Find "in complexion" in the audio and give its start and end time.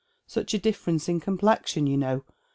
1.07-1.85